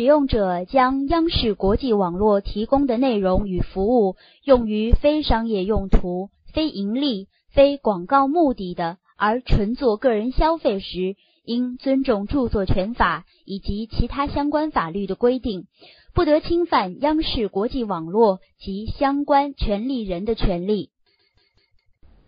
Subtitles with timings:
[0.00, 15.66] 使用者将央视国际网络提供的内容与服务用于非商业用途、非盈利、非广告目的的，而纯做个人消费时，应尊重著作权法以及其他相关法律的规定，
[16.14, 20.88] 不得侵犯央视国际网络及相关权利人的权利。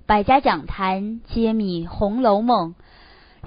[0.04, 2.74] 百家讲坛揭秘《红楼梦》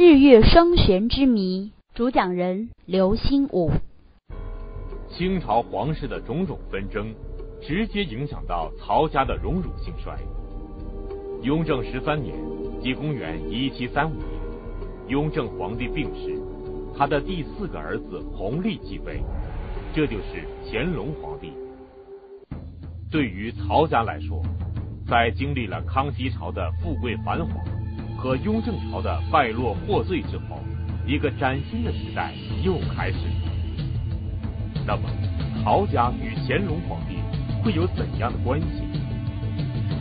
[0.04, 3.70] 日月双悬之谜，主讲人刘心武。
[5.18, 7.08] 清朝皇室的种种纷争，
[7.62, 10.14] 直接影响到曹家的荣辱兴衰。
[11.42, 12.36] 雍正十三年，
[12.82, 14.28] 即公元一七三五年，
[15.08, 16.38] 雍正皇帝病逝，
[16.98, 19.22] 他的第四个儿子弘历继位，
[19.94, 21.54] 这就是乾隆皇帝。
[23.10, 24.44] 对于曹家来说，
[25.08, 27.64] 在经历了康熙朝的富贵繁华
[28.18, 30.60] 和雍正朝的败落获罪之后，
[31.08, 32.34] 一个崭新的时代
[32.66, 33.55] 又开始。
[34.88, 35.02] 那么，
[35.64, 37.18] 曹家与乾隆皇帝
[37.64, 38.84] 会有怎样的关系？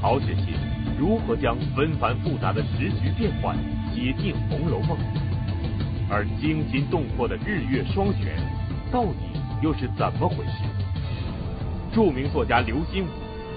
[0.00, 0.54] 曹雪芹
[0.98, 3.56] 如何将纷繁复杂的时局变幻
[3.94, 4.96] 写进《红楼梦》？
[6.10, 8.36] 而惊心动魄的日月双悬，
[8.92, 10.64] 到底又是怎么回事？
[11.92, 13.08] 著名作家刘心武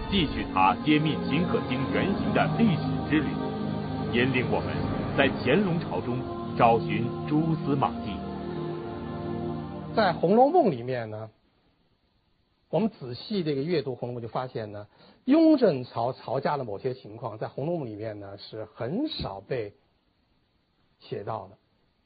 [0.10, 3.28] 继续他揭秘秦可卿原型的历史之旅，
[4.14, 4.74] 引领我们
[5.18, 6.18] 在乾隆朝中
[6.58, 8.12] 找寻蛛丝马迹。
[9.98, 11.32] 在《红楼梦》里面呢，
[12.70, 14.88] 我们仔细这个阅读《红楼梦》，就发现呢，
[15.26, 19.74] 雍正朝曹家的某些情况，在《红楼梦》里面呢是很少被
[21.00, 21.58] 写到的，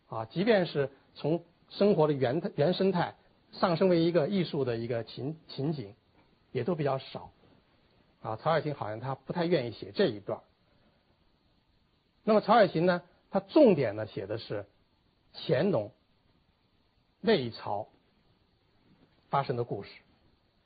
[0.08, 3.16] 啊，即便是从生活的原原生态
[3.52, 5.94] 上升为一个艺术的一个情情景，
[6.54, 7.30] 也都比较少，
[8.22, 10.40] 啊，曹雪芹好像他不太愿意写这一段。
[12.24, 14.66] 那么曹雪芹呢，他重点呢写的是
[15.34, 15.92] 乾隆。
[17.22, 17.88] 那一朝
[19.30, 19.90] 发生的故事，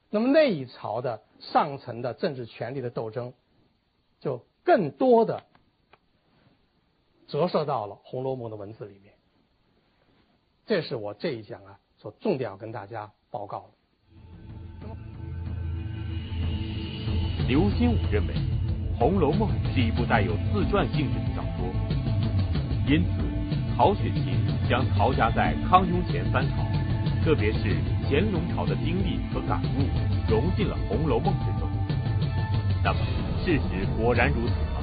[0.10, 3.34] 那么那一朝的上层的政治权力的斗争，
[4.22, 5.44] 就更多的
[7.28, 9.14] 折射到了《红楼梦》的文字里面。
[10.66, 14.88] 这是我这一讲啊所重点要跟大家报告的。
[17.50, 18.34] 刘心武认为，
[18.98, 21.68] 《红楼梦》是一部带有自传性质的小说，
[22.88, 23.35] 因此。
[23.78, 26.64] 曹雪芹将曹家在康雍乾三朝，
[27.26, 27.76] 特别是
[28.10, 29.84] 乾隆朝的经历和感悟
[30.30, 31.68] 融进了《红楼梦》之中。
[32.82, 33.00] 那么，
[33.44, 34.80] 事实果然如此吗？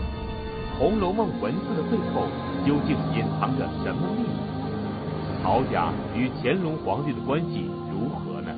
[0.78, 2.26] 《红楼梦》文字的背后
[2.66, 5.42] 究竟隐藏着什么秘密？
[5.42, 8.54] 曹家与乾隆皇帝的关系如何呢？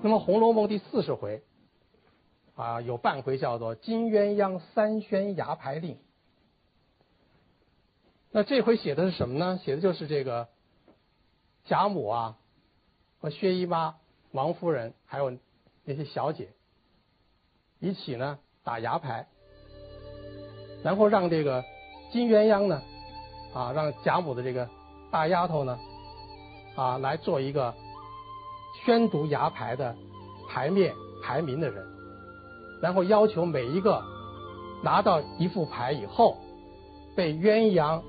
[0.00, 1.42] 那么，《红楼梦》第四十回
[2.56, 5.98] 啊，有半回叫做“金鸳鸯三宣牙牌令”。
[8.34, 9.60] 那这回写的是什么呢？
[9.62, 10.48] 写的就是这个
[11.66, 12.38] 贾母啊
[13.20, 13.96] 和薛姨妈、
[14.30, 15.36] 王夫人还有
[15.84, 16.48] 那些小姐
[17.78, 19.26] 一起呢打牙牌，
[20.82, 21.62] 然后让这个
[22.10, 22.80] 金鸳鸯呢
[23.52, 24.66] 啊让贾母的这个
[25.10, 25.78] 大丫头呢
[26.74, 27.74] 啊来做一个
[28.86, 29.94] 宣读牙牌的
[30.48, 31.86] 牌面排名的人，
[32.80, 34.02] 然后要求每一个
[34.82, 36.38] 拿到一副牌以后
[37.14, 38.02] 被鸳鸯。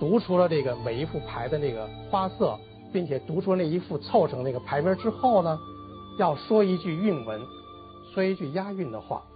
[0.00, 2.58] 读出了这个每一副牌的那个花色，
[2.92, 5.58] 并且读出那一副凑成那个牌名之后呢，
[6.18, 7.40] 要说一句韵文，
[8.14, 9.26] 说一句押韵的话，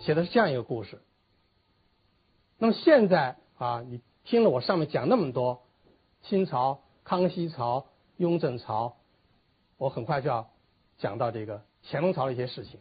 [0.00, 1.00] 写的是这样一个故事。
[2.58, 5.62] 那么现在啊，你听了我上面讲那么多，
[6.22, 8.96] 清朝、康熙朝、雍正朝，
[9.78, 10.50] 我很快就要
[10.98, 12.80] 讲到这个乾隆朝的一些事情，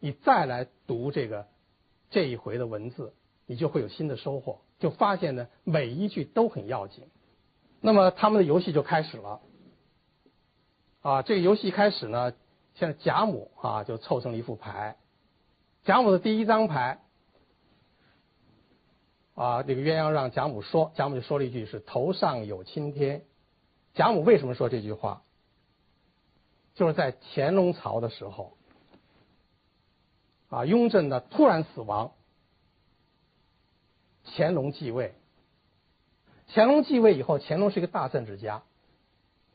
[0.00, 1.46] 你再来读这个
[2.10, 3.14] 这一回的文字。
[3.46, 7.08] 你就会有新的收获，就发现呢每一句都很要紧。
[7.80, 9.40] 那么他们的游戏就开始了。
[11.02, 12.32] 啊，这个游戏开始呢，
[12.74, 14.96] 现在贾母啊就凑成了一副牌。
[15.84, 16.98] 贾母的第一张牌，
[19.36, 23.24] 啊，这个鸳鸯让贾母说，贾母就说了一句是“头上有青天”。
[23.94, 25.22] 贾母为什么说这句话？
[26.74, 28.56] 就是在乾隆朝的时候，
[30.48, 32.12] 啊，雍正呢突然死亡。
[34.34, 35.14] 乾隆继位，
[36.48, 38.62] 乾隆继位以后，乾隆是一个大政治家，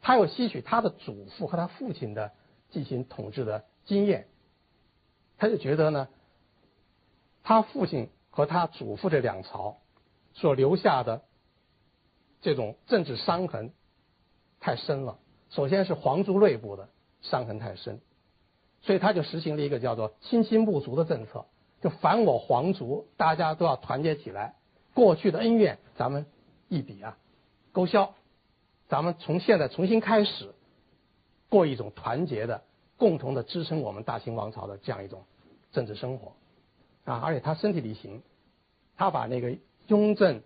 [0.02, 2.32] 他有吸取他的祖父和他父亲的
[2.70, 4.28] 进行统治的经验，
[5.38, 6.08] 他就觉得呢，
[7.44, 9.78] 他父亲和他祖父这两朝
[10.34, 11.22] 所留下的
[12.42, 13.74] 这种政治伤痕
[14.60, 15.20] 太深了。
[15.50, 16.88] 首先是皇族内部的
[17.22, 18.00] 伤痕太深，
[18.82, 21.46] 所以他就实行了一个叫做亲亲不足的政策，
[21.82, 24.56] 就反我皇族，大家都要团结起来。
[24.94, 26.26] 过去的恩怨，咱们
[26.68, 27.18] 一笔啊，
[27.72, 28.14] 勾销，
[28.88, 30.54] 咱们从现在重新开始，
[31.50, 32.64] 过一种团结的、
[32.98, 35.24] 共同的支撑我们大清王朝的这样一种
[35.72, 36.34] 政治生活
[37.06, 37.22] 啊！
[37.24, 38.22] 而且他身体力行，
[38.98, 39.58] 他把那个
[39.88, 40.42] 雍正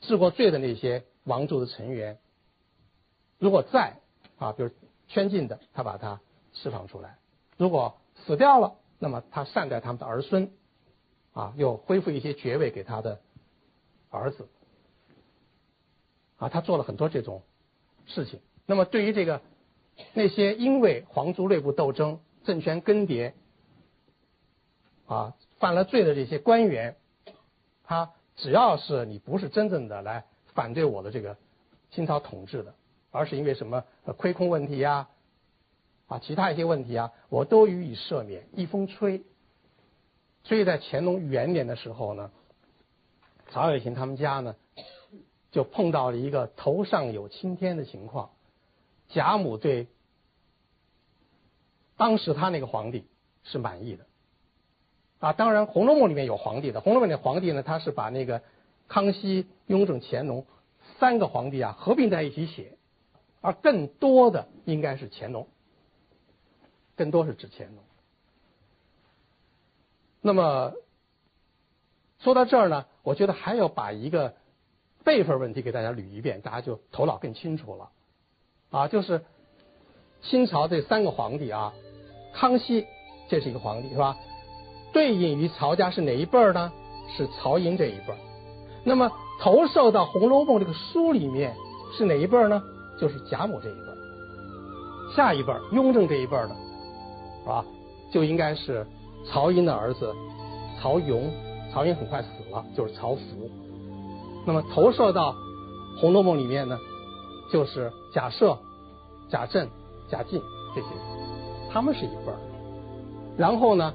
[0.00, 2.18] 治过罪的那些王族的成员，
[3.38, 3.96] 如果在
[4.36, 4.70] 啊，比如
[5.08, 6.20] 圈禁的，他把他
[6.52, 7.10] 释放出来；
[7.56, 10.50] 如果死掉了，那么他善待他们的儿孙，
[11.32, 13.20] 啊，又恢复一些爵位给他的
[14.14, 14.48] 儿子。
[16.36, 17.42] 啊，他做了很多这种
[18.06, 18.40] 事情。
[18.66, 19.40] 那么，对于这个
[20.14, 23.32] 那些因为皇族内部斗争、政权更迭
[25.06, 26.96] 啊犯了罪的这些官员，
[27.84, 30.24] 他只要是你不是真正的来
[30.54, 31.36] 反对我的这个
[31.90, 32.74] 清朝统治的，
[33.10, 33.84] 而是因为什么
[34.16, 35.08] 亏空问题呀
[36.08, 39.22] 啊其他一些问题啊，我都予以赦免，一风吹。
[40.42, 42.32] 所以在乾隆元年的时候呢，
[43.54, 44.56] 曹雪芹他们家呢。
[45.54, 48.30] 就碰到了一个头上有青天的情况，
[49.08, 49.86] 贾母对
[51.96, 53.06] 当时他那个皇帝
[53.44, 54.04] 是满意的，
[55.20, 58.42] 啊，当然《红楼梦》里面有皇帝的，《红楼梦》里皇帝呢，他是把那个
[58.88, 60.44] 康熙、雍正、乾隆
[60.98, 62.76] 三个皇帝啊合并在一起写，
[63.40, 65.46] 而更多的应该是乾隆，
[66.96, 67.84] 更多是指乾隆。
[70.20, 70.72] 那么
[72.24, 74.34] 说到这儿呢，我觉得还要把一个。
[75.04, 77.90] 辈分问题给大家捋一遍，大家就头脑更清楚了。
[78.70, 79.22] 啊，就是
[80.22, 81.74] 清朝这三个皇帝啊，
[82.32, 82.86] 康熙
[83.28, 84.16] 这是一个皇帝是吧？
[84.94, 86.72] 对应于曹家是哪一辈儿呢？
[87.14, 88.18] 是曹寅这一辈儿。
[88.82, 89.12] 那么
[89.42, 91.54] 投射到《红楼梦》这个书里面
[91.92, 92.62] 是哪一辈儿呢？
[92.98, 93.96] 就是贾母这一辈儿。
[95.14, 96.56] 下一辈儿雍正这一辈儿的，
[97.42, 97.62] 是吧？
[98.10, 98.86] 就应该是
[99.26, 100.14] 曹寅的儿子
[100.80, 101.30] 曹雍。
[101.74, 103.20] 曹寅很快死了，就是曹福。
[104.46, 105.32] 那么投射到
[106.00, 106.78] 《红楼梦》里面呢，
[107.50, 108.56] 就是贾赦、
[109.28, 109.68] 贾政、
[110.08, 110.40] 贾敬
[110.72, 110.86] 这些，
[111.72, 112.38] 他们是一辈儿。
[113.36, 113.92] 然后呢，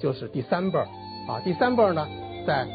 [0.00, 0.88] 就是第三辈儿
[1.28, 2.08] 啊，第三辈儿呢，
[2.46, 2.66] 在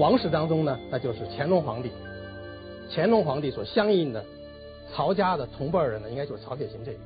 [0.00, 1.92] 王室当中呢，那就是乾隆皇帝。
[2.90, 4.24] 乾隆皇帝所相应的
[4.92, 7.02] 曹家的同辈人呢，应该就是曹雪芹这一辈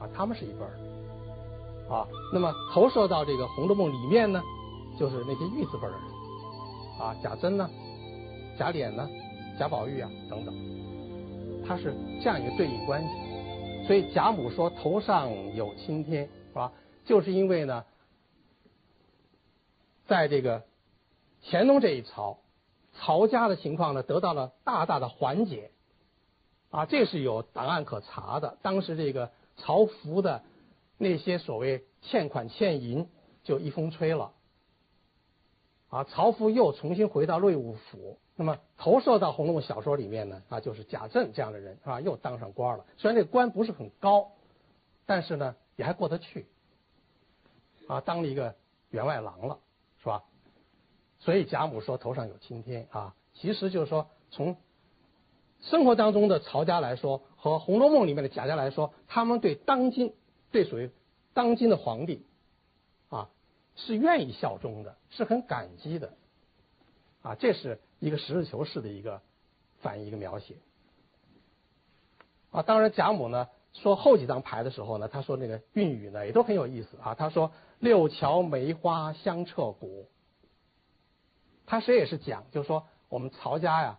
[0.00, 2.04] 啊，他们是一辈儿啊。
[2.34, 4.42] 那么投射到这个《红楼梦》里面呢，
[4.98, 6.00] 就是那些玉字辈的人
[7.00, 7.68] 啊，贾珍呢。
[8.58, 9.08] 贾琏呢，
[9.56, 10.52] 贾宝玉啊等等，
[11.64, 13.08] 他是这样一个对应关系。
[13.86, 16.72] 所以贾母说头上有青天，是吧？
[17.04, 17.84] 就是因为呢，
[20.06, 20.64] 在这个
[21.44, 22.40] 乾隆这一朝，
[22.94, 25.70] 曹家的情况呢得到了大大的缓解，
[26.70, 28.58] 啊，这是有档案可查的。
[28.60, 30.42] 当时这个曹福的
[30.98, 33.08] 那些所谓欠款欠银
[33.44, 34.32] 就一风吹了，
[35.90, 38.18] 啊，曹福又重新回到瑞武府。
[38.36, 42.00] 那么投射到《红楼梦》小说里面呢，啊，就是贾政这样的人，是吧？
[42.00, 42.84] 又当上官了。
[42.96, 44.30] 虽然这个官不是很高，
[45.06, 46.46] 但是呢，也还过得去，
[47.88, 48.54] 啊，当了一个
[48.90, 49.58] 员外郎了，
[50.00, 50.22] 是吧？
[51.18, 54.56] 所以贾母说头上有青天啊，其实就是说，从
[55.60, 60.14] 生活当中的曹家来说，和《红楼梦》里面的贾家来说，他们对当今
[60.52, 60.92] 对属于
[61.34, 62.24] 当今的皇帝，
[63.78, 66.12] 是愿意效忠的，是很感激的，
[67.22, 67.80] 啊，这是。
[68.00, 69.22] 一个实事求是的一个
[69.80, 70.54] 反映一个描写
[72.52, 77.16] 啊，当然贾母呢说后几张牌的时候呢，他说那个韵语呢也都很有意思啊。
[77.16, 80.08] 他说六桥梅花香彻骨，
[81.66, 83.98] 他谁也是讲，就是说我们曹家呀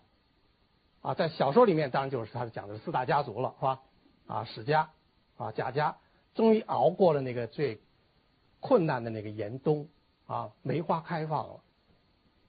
[1.01, 3.81] 啊，在小说里面当然就是他讲的是四大家族了，是吧？
[4.27, 4.91] 啊，史家
[5.35, 5.97] 啊，贾家
[6.35, 7.81] 终于熬过了那个最
[8.59, 9.87] 困难的那个严冬
[10.27, 11.59] 啊，梅花开放了，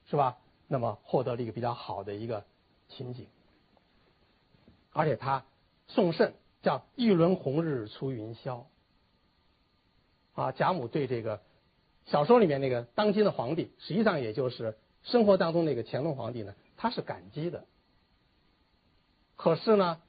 [0.09, 0.37] 是吧？
[0.67, 2.45] 那么获得了一个比较好的一个
[2.87, 3.27] 情景，
[4.93, 5.43] 而且他
[5.87, 8.63] 送圣叫一轮红日出云霄，
[10.33, 11.41] 啊，贾母对这个
[12.05, 17.65] 小说里面那个当今的皇帝，实际上也就是生活当中那个乾隆皇帝呢，他是感激的。
[19.35, 20.01] 可是呢，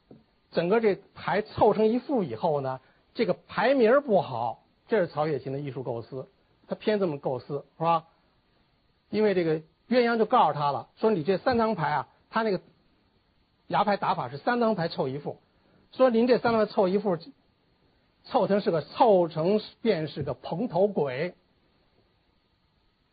[0.53, 2.81] 整个这牌凑成一副以后呢，
[3.15, 4.62] 这个牌名不好，
[4.93, 6.29] 这是曹雪芹的艺术构思，
[6.69, 8.05] 他偏这么构思是吧？
[9.09, 9.63] 因为这个。
[9.89, 12.63] 鸳鸯就告诉他了，说你这三张牌啊，他那个
[13.67, 15.37] 牙牌打法是三张牌凑一副，
[15.91, 17.19] 说您这三张牌凑一副，
[18.25, 21.35] 凑成是个凑成便是个蓬头鬼，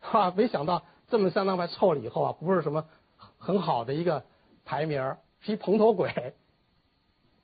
[0.00, 2.86] 哈，没想到这么三张牌凑了以后啊，不是什么
[3.36, 4.24] 很好的一个
[4.64, 6.34] 牌名，是一蓬头鬼。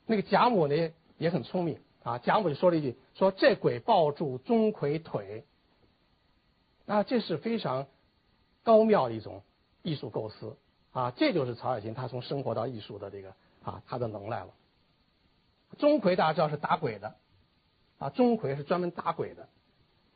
[0.07, 5.45] 那个贾母呢也很聪明啊，贾母就说了一句，说这鬼抱住钟馗腿，
[6.87, 7.89] 啊，这是非常。
[8.67, 9.45] 高妙的一种
[9.83, 10.57] 艺术构思
[10.91, 13.33] 啊，这就是曹雪芹他从生活到艺术的这个
[13.63, 14.49] 啊他的能耐了。
[15.79, 17.15] 钟馗大家知道是打鬼的，
[17.99, 19.49] 啊，钟馗是专门打鬼的，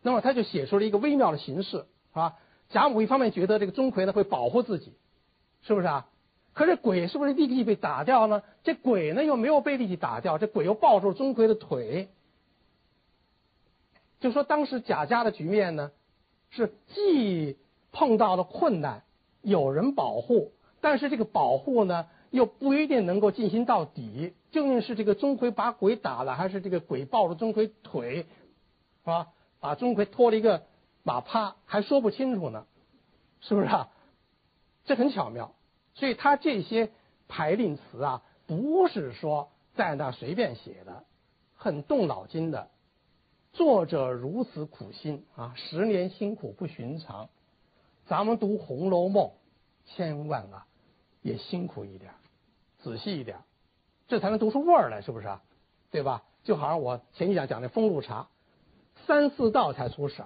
[0.02, 2.38] 那么他就写出了一个微妙的形式，是吧？
[2.70, 4.96] 贾母一方面觉得这个钟馗呢会保护自己，
[5.62, 6.08] 是不是啊？
[6.52, 8.42] 可是鬼是不是立即被打掉呢？
[8.64, 12.08] 这鬼呢又没有被立即打掉，这鬼又抱住钟馗的腿，
[14.18, 15.92] 就说当时贾家的局面呢，
[16.50, 17.56] 是既
[17.92, 19.02] 碰到了困难，
[19.42, 28.26] 有人保护，但是这个保护呢又不一定能够进行到底，究竟是这个钟馗把鬼打了，还是这个鬼抱着钟馗腿，
[29.04, 29.28] 啊，
[29.60, 30.64] 把钟馗拖了一个
[31.04, 32.66] 马趴，还说不清楚呢，
[33.40, 33.88] 是不是啊？
[34.84, 35.54] 这很巧妙。
[36.00, 36.90] 所以他这些
[37.28, 41.04] 排令词啊，不是说在那随便写的，
[41.54, 42.70] 很动脑筋的。
[43.52, 47.28] 作者如此苦心啊，十年辛苦不寻常。
[48.06, 49.26] 咱们读《红楼梦》，
[49.94, 50.66] 千万啊，
[51.20, 52.14] 也辛苦一点，
[52.78, 53.36] 仔细一点，
[54.08, 55.28] 这才能读出味儿来，是不是？
[55.90, 56.22] 对吧？
[56.44, 58.28] 就好像我前几讲讲那风露茶，
[59.06, 60.24] 三四道才出色，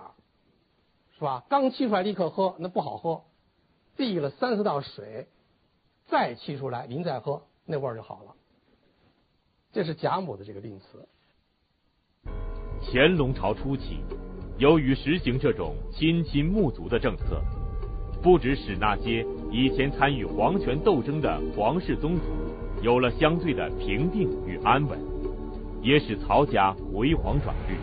[1.18, 1.44] 是吧？
[1.48, 3.24] 刚沏出来立刻喝，那不好喝，
[3.96, 5.26] 递了三四道水。
[6.14, 8.32] 再沏出来，您再喝，那味儿就好了。
[9.72, 11.08] 这是贾母的这个令词。
[12.80, 13.98] 乾隆朝初期，
[14.56, 17.42] 由于实行这种亲亲睦族的政策，
[18.22, 22.26] 不只使那些以前参与皇权斗争的皇室宗族
[22.80, 24.96] 有了相对的平定与安稳，
[25.82, 27.76] 也使曹家回黄转绿。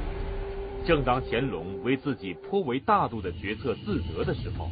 [0.88, 4.69] 正当乾隆为自己颇为大度的决策自得的时候。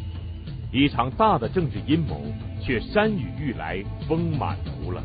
[0.71, 2.21] 一场大的政治阴谋
[2.61, 5.01] 却山雨欲来风满途了，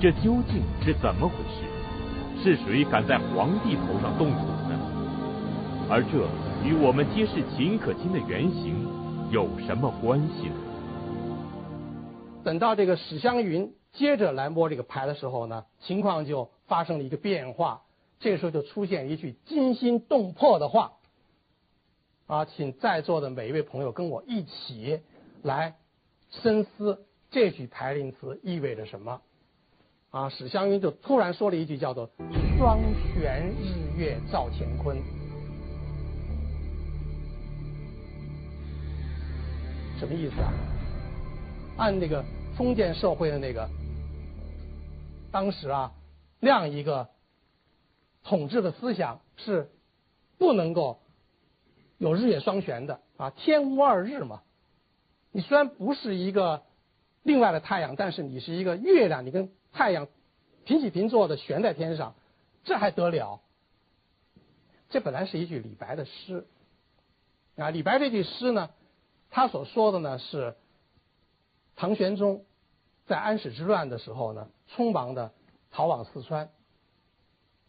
[0.00, 2.42] 这究竟是怎么回事？
[2.42, 4.80] 是谁敢在皇帝头上动土呢？
[5.90, 6.26] 而这
[6.66, 8.88] 与我们揭示秦可卿的原型
[9.30, 10.54] 有什么关系呢？
[12.42, 17.82] 等到这个史湘云接着来摸这个牌的时候呢，情况就发生了一个变化。
[18.18, 20.92] 这时候就出现一句惊心动魄的话。
[22.26, 25.02] 啊，请在座的每一位朋友跟我一起
[25.42, 25.76] 来
[26.30, 29.20] 深思这句排令词意味着什么。
[30.10, 32.08] 啊，史湘云就突然说了一句叫做
[32.56, 32.80] “双
[33.12, 34.96] 悬日月照乾坤”，
[40.00, 40.50] 什么意思啊？
[41.76, 42.24] 按那个
[42.56, 43.68] 封建社会的那个
[45.30, 45.92] 当时啊
[46.40, 47.10] 那样一个
[48.22, 49.70] 统治的思想是
[50.38, 51.02] 不能够。
[51.98, 54.42] 有日月双悬的啊，天无二日嘛。
[55.30, 56.62] 你虽然不是一个
[57.22, 60.06] 另外的太阳，但是你是一个月亮，你跟太阳
[60.64, 62.14] 平起平坐的悬在天上，
[62.64, 63.40] 这还得了？
[64.90, 66.46] 这本来是一句李白的诗
[67.56, 67.70] 啊。
[67.70, 68.70] 李白这句诗呢，
[69.30, 70.54] 他所说的呢是
[71.74, 72.44] 唐玄宗
[73.06, 75.32] 在安史之乱的时候呢，匆忙的
[75.72, 76.50] 逃往四川，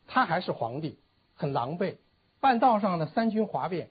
[0.08, 1.00] 他还是皇帝，
[1.34, 1.98] 很狼狈，
[2.40, 3.90] 半道上的三军哗变。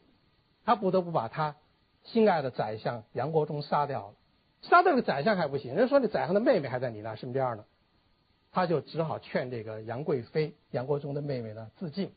[0.65, 1.57] 他不得不把他
[2.05, 4.15] 心爱的宰相杨国忠杀掉了，
[4.63, 7.65] 杀掉了宰相还不行，人说你宰相的妹妹还在你那身边呢，
[8.51, 12.13] 他就只好劝这个杨贵妃，杨国忠的妹妹呢自尽，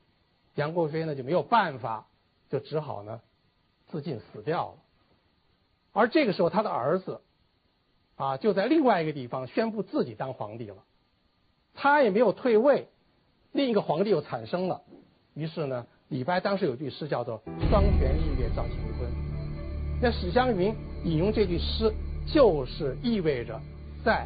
[0.55, 2.07] 杨贵妃呢就没有办法，
[2.49, 3.21] 就只好呢
[3.87, 4.77] 自尽死掉了。
[5.93, 7.21] 而这个时候他的儿子
[8.15, 10.83] 啊就在另外一个地方宣布自己当皇帝了，
[11.73, 12.87] 他也没有退位，
[13.51, 14.83] 另一个皇帝又产生了，
[15.33, 15.85] 于是呢。
[16.09, 19.11] 李白当时有句诗叫做“双悬日月照乾坤”，
[20.01, 20.73] 那史湘云
[21.03, 21.93] 引用这句诗，
[22.33, 23.59] 就是意味着，
[24.05, 24.25] 在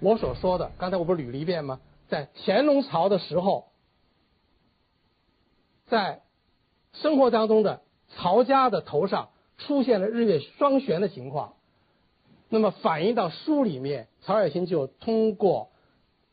[0.00, 1.78] 我所说的刚才我不是捋了一遍吗？
[2.08, 3.66] 在乾隆朝的时候，
[5.86, 6.22] 在
[6.92, 11.54] 生活当中的曹家的头上出现了日月双悬的情况，
[12.48, 15.70] 那么反映到书里面，曹雪芹就通过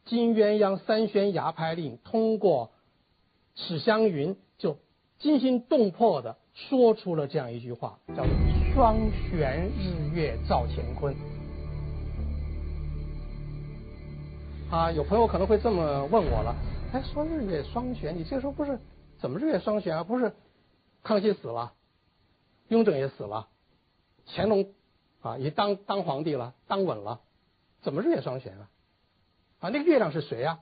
[0.06, 2.72] 金鸳鸯三宣牙拍令，通过。
[3.56, 4.78] 史湘云就
[5.20, 8.34] 惊心动魄的说出了这样一句话，叫做
[8.74, 11.16] “双悬日月照乾坤”。
[14.72, 16.56] 啊，有朋友可能会这么问我了，
[16.94, 18.80] 哎，说日月双悬，你这个时候不是
[19.20, 20.04] 怎么日月双悬啊？
[20.04, 20.34] 不是
[21.04, 21.74] 康熙死了，
[22.70, 23.50] 雍正也死了，
[24.26, 24.74] 乾隆
[25.22, 27.22] 啊也当当皇帝了，当稳了，
[27.82, 28.70] 怎么日月双悬啊？
[29.60, 30.62] 啊，那个月亮是谁呀？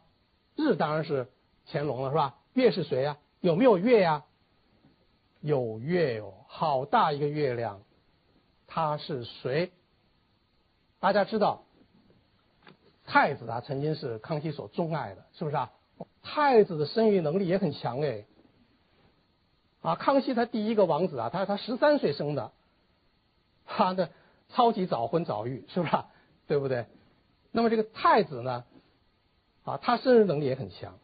[0.57, 1.31] 日当然是
[1.67, 2.35] 乾隆了，是吧？
[2.53, 3.17] 月是谁呀？
[3.39, 4.25] 有没有月呀？
[5.41, 7.81] 有月哦，好大一个月亮，
[8.67, 9.71] 他是谁？
[10.99, 11.63] 大家知道，
[13.05, 15.71] 太子啊曾经是康熙所钟爱的，是不是啊？
[16.21, 18.25] 太子的生育能力也很强哎。
[19.81, 22.51] 啊，康熙他第一个王子啊，他他十三岁生的，
[23.65, 24.11] 他的
[24.49, 25.97] 超级早婚早育，是不是？
[26.47, 26.85] 对不对？
[27.51, 28.63] 那么这个太子呢，
[29.63, 30.99] 啊，他生育能力也很强，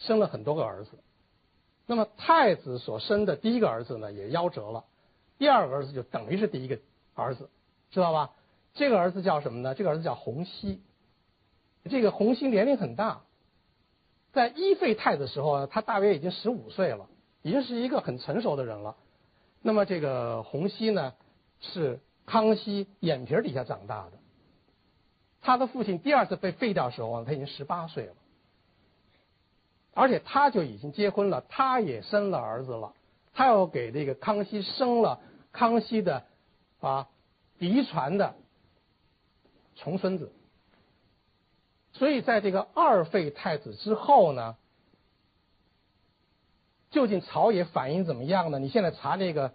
[0.00, 0.90] 生了很多个儿子。
[1.86, 4.84] 那么太子所生的第一个儿子呢，也夭折了，
[5.38, 6.78] 第二个儿子就等于是第一个
[7.14, 7.48] 儿子，
[7.90, 8.32] 知道吧？
[8.74, 9.74] 这个儿子叫什么呢？
[9.74, 10.78] 这个儿子叫弘皙。
[11.88, 13.22] 这个弘皙年龄很大，
[14.32, 17.08] 在一废太子时候呢，他大约已经十五岁了，
[17.42, 18.96] 已经是一个很成熟的人了。
[19.62, 21.14] 那么这个弘皙呢，
[21.60, 24.12] 是康熙眼皮底下长大的。
[25.40, 28.14] 他的父亲第二次被废掉的时候他已经十八岁了。
[29.92, 32.94] 而且他就已经结婚了，他也生了儿子了，
[33.34, 35.20] 他要给这个康熙生了
[35.52, 36.24] 康熙的
[36.80, 37.08] 啊
[37.58, 38.34] 嫡传的
[39.76, 40.32] 重孙子。
[41.92, 44.56] 所以在这个二废太子之后呢，
[46.90, 48.58] 究竟朝野反应怎么样呢？
[48.58, 49.52] 你现在查那个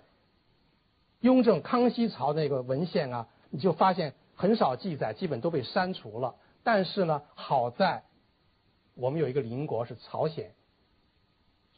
[1.21, 6.35] 雍正、康熙朝那个文献啊，你就发现很少记载，基本都被删除了。
[6.63, 8.03] 但是呢，好在。
[8.95, 10.53] 我们有一个邻国是朝鲜，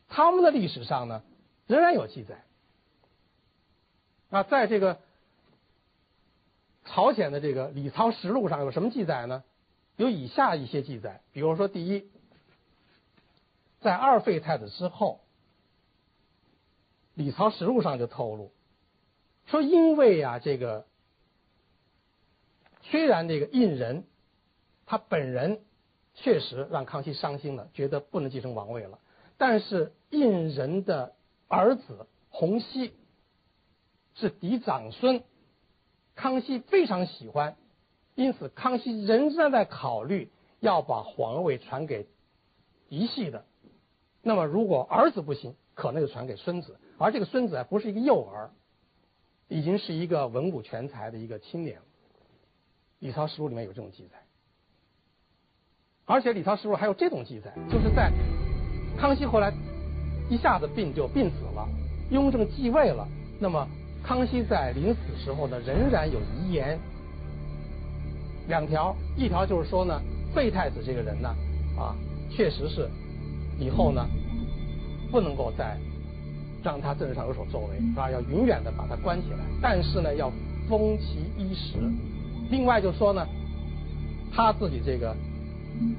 [0.08, 1.24] 他们的历史上呢
[1.66, 2.44] 仍然有记载。
[4.30, 5.00] 那在这个
[6.86, 9.44] 朝鲜的这个《李朝实录》上有什么记载呢？
[9.96, 12.08] 有以下一些记载，比如说，第一，
[13.82, 15.22] 在二废太子之后，
[17.16, 18.52] 《李朝实录》上就透露
[19.48, 20.86] 说，因为啊，这个
[22.84, 24.06] 虽然这个胤仁
[24.86, 25.64] 他本人。
[26.20, 29.00] 确实让康熙伤心了，觉得不能继承王位了。
[29.38, 31.14] 但是胤仁的
[31.48, 32.92] 儿子弘皙
[34.16, 35.24] 是嫡长孙，
[36.16, 37.56] 康熙非常喜欢，
[38.16, 42.08] 因此康熙仍然在考虑要把皇位传给
[42.90, 43.46] 嫡系的。
[44.24, 46.80] 那么如果儿子不行，可能就传给孙子。
[46.98, 48.50] 而这个孙子啊，不是一个幼儿，
[49.48, 51.84] 已经是一个文武全才的一个青年了。
[53.00, 54.27] 《李朝实录》里面有这种记载。
[56.10, 58.10] 而且《李朝实录》还有这种记载，就是在
[58.98, 59.54] 康熙后来
[60.30, 61.68] 一下子病就病死了，
[62.12, 63.06] 雍正继位了。
[63.40, 63.68] 那么
[64.02, 66.80] 康熙在临死时候呢，仍然有遗言
[68.48, 70.02] 两条，一条就是说呢，
[70.34, 71.28] 废太子这个人呢，
[71.78, 71.94] 啊，
[72.32, 72.90] 确实是
[73.60, 74.08] 以后呢
[75.12, 75.78] 不能够再
[76.64, 78.10] 让他政治上有所作为，是吧？
[78.10, 79.40] 要永远的把他关起来。
[79.62, 80.32] 但是呢，要
[80.70, 81.80] 封其衣食。
[82.50, 83.28] 另外就说呢，
[84.34, 85.14] 他自己这个。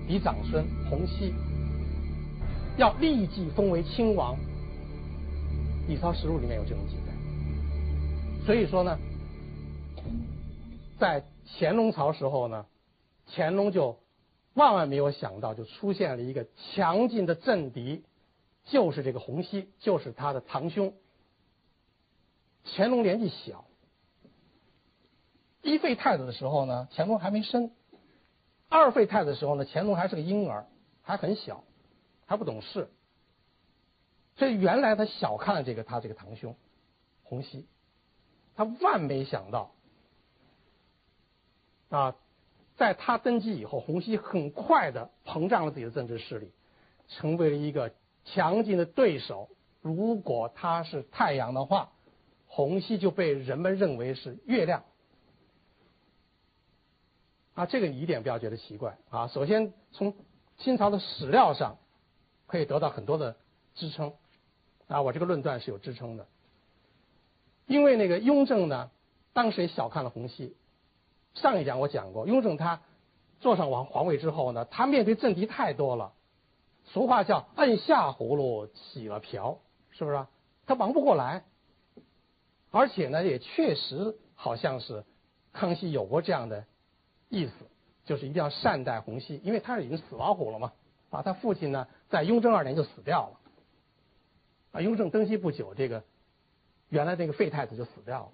[0.06, 1.32] 嫡长孙弘皙
[2.76, 4.34] 要立即封为亲王，
[5.88, 7.12] 《李朝实录》里面有这种记载。
[8.46, 8.98] 所以说呢，
[10.98, 12.66] 在乾隆朝时候呢，
[13.26, 13.98] 乾隆就
[14.54, 18.04] 万万没有想到，就出现了一个强劲的政敌，
[18.64, 20.94] 就是这个弘皙，就是他的堂兄。
[22.64, 23.64] 乾隆年纪小，
[25.62, 27.70] 一废太子的时候呢，乾隆还没生。
[28.68, 30.66] 二废太子的时候呢，乾隆还是个婴儿，
[31.02, 31.64] 还很小，
[32.26, 32.90] 还不懂事，
[34.36, 36.54] 所以原来他小看了这个他这个堂兄
[37.22, 37.64] 弘皙，
[38.54, 39.72] 他万没想到
[41.88, 42.16] 啊，
[42.76, 46.52] 在他登基以后，弘皙很快的膨胀了自己的政治势力，
[47.08, 47.92] 成为了一个
[48.24, 49.48] 强劲的对手。
[49.80, 51.92] 如果他是太阳的话，
[52.46, 54.84] 弘皙就被人们认为是月亮。
[57.58, 59.26] 啊，这个你一点不要觉得奇怪啊。
[59.26, 60.14] 首先，从
[60.58, 61.76] 清朝的史料上
[62.46, 63.34] 可以得到很多的
[63.74, 64.12] 支撑
[64.86, 65.02] 啊。
[65.02, 66.28] 我这个论断是有支撑的，
[67.66, 68.92] 因为那个雍正呢，
[69.32, 70.54] 当时也小看了洪熙。
[71.34, 72.80] 上一讲我讲过，雍正他
[73.40, 76.12] 坐上皇皇位之后呢，他面对政敌太多了。
[76.84, 79.58] 俗话叫“摁下葫芦起了瓢”，
[79.90, 80.26] 是不是？
[80.64, 81.42] 他忙不过来，
[82.70, 85.04] 而且呢，也确实好像是
[85.52, 86.64] 康熙有过这样的。
[87.28, 87.52] 意思
[88.04, 90.72] 就是一定要善待洪熙，因为他是已经死老虎了嘛。
[91.10, 93.40] 啊，他父亲呢，在雍正二年就死掉了。
[94.72, 96.04] 啊，雍正登基不久，这个
[96.90, 98.32] 原来那个废太子就死掉了。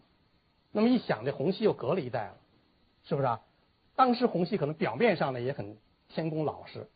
[0.73, 2.37] 那么一想，这洪熙又隔了一代了，
[3.05, 3.43] 是不是啊？
[3.95, 5.77] 当时洪熙可能表面上呢也很
[6.09, 6.89] 谦恭老实，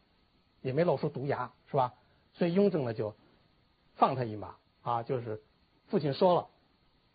[0.62, 1.94] 也没露出毒牙，是吧？
[2.34, 3.14] 所以雍正呢就
[3.94, 5.40] 放他一马啊，就是
[5.86, 6.48] 父亲说了，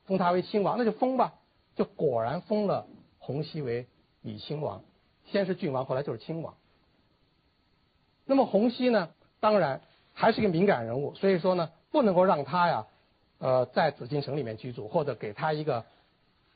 [0.05, 1.33] 封他为亲王，那就封吧。
[1.75, 2.87] 就果然封了
[3.19, 3.87] 洪熙为。
[4.23, 4.81] 以亲王，
[5.25, 6.55] 先是郡王，后来就是亲王。
[8.25, 9.09] 那么洪熙呢，
[9.39, 9.81] 当然
[10.13, 12.87] 还是一个敏感人物，所以说呢，不能够让他呀，
[13.37, 15.85] 呃，在紫禁城里面居住，或者给他一个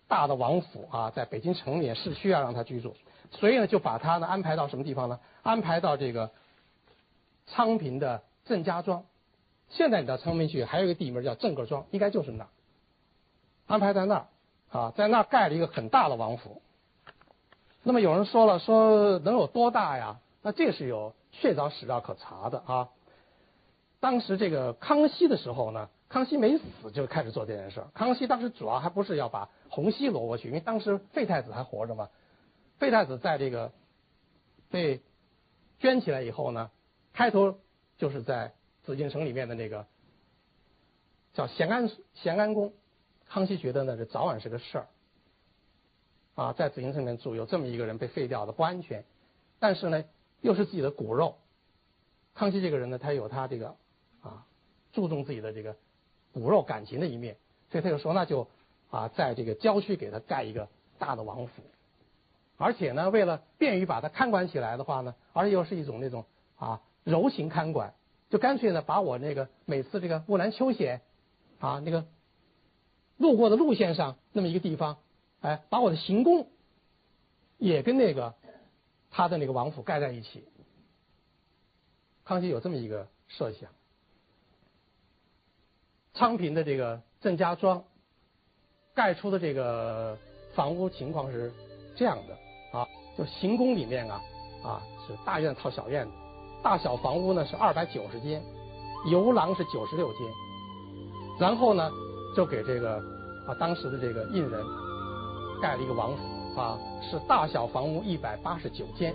[0.07, 2.95] 大的王府啊，在北京城里面市区啊让他居住。
[3.31, 5.19] 所以呢，就把他呢安排到什么地方呢？
[5.43, 6.31] 安排到这个
[7.47, 9.03] 昌平的郑家庄。
[9.69, 12.49] 现在你到昌平去，还有一个地名叫郑各庄，应该就是那儿。
[13.65, 14.27] 安排在那儿
[14.71, 16.61] 啊，在那儿盖了一个很大的王府。
[17.87, 20.19] 那么有人说了，说能有多大呀？
[20.41, 22.89] 那这是有确凿史料可查的啊。
[24.01, 27.85] 当时这个康熙的时候呢，康熙没死就开始做这件事。
[27.93, 32.09] 康熙当时主要还不是要把洪熙挪过去，因为当时废太子还活着嘛。
[32.77, 33.71] 废太子在这个
[34.69, 35.01] 被
[35.79, 36.69] 圈起来以后呢，
[37.13, 37.57] 开头
[37.97, 38.51] 就是在
[38.83, 39.85] 紫禁城里面的那个
[41.33, 42.73] 叫咸安咸安宫。
[43.29, 44.87] 康熙觉得呢，这早晚是个事儿
[46.37, 49.03] 啊，在紫禁城里面住有这么一个人被废掉的不安全，
[49.57, 50.03] 但是呢
[50.41, 51.35] 又是自己的骨肉。
[52.35, 53.75] 康熙这个人呢，他有他这个
[54.21, 54.45] 啊
[54.93, 55.75] 注重自己的这个
[56.33, 57.37] 骨肉感情的一面，
[57.71, 58.47] 所以他就说那就
[58.91, 60.69] 啊在这个郊区给他盖一个
[60.99, 61.63] 大的王府。
[62.55, 67.95] 而且呢，为了便于把他看管起来的话呢，而且又是一种那种啊柔情看管，
[68.29, 71.01] 就干脆呢把我那个每次这个木兰秋险
[71.59, 72.05] 啊那个
[73.17, 74.99] 路过的路线上那么一个地方，
[75.47, 76.45] 哎，把我的行宫
[77.57, 78.35] 也跟那个
[79.09, 80.43] 他的那个王府盖在一起。
[82.25, 83.69] 康熙有这么一个设想。
[86.13, 87.81] 昌平的这个郑家庄
[88.93, 90.17] 盖出的这个
[90.53, 91.53] 房屋情况是
[91.95, 92.77] 这样的。
[92.77, 92.85] 啊，
[93.17, 94.21] 就行宫里面啊，
[94.65, 96.11] 啊是大院套小院子，
[96.61, 98.43] 大小房屋呢是二百九十间，
[99.09, 100.27] 游廊是九十六间，
[101.39, 101.89] 然后呢
[102.35, 102.97] 就给这个
[103.47, 104.61] 啊当时的这个印人
[105.61, 109.13] 盖了一个王府啊，是大小房屋一百八十九间，